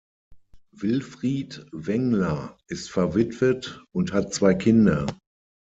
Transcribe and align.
Wilfried 0.75 1.67
Wengler 1.71 2.57
ist 2.65 2.89
verwitwet 2.89 3.83
und 3.91 4.13
hat 4.13 4.33
zwei 4.33 4.55
Kinder. 4.55 5.05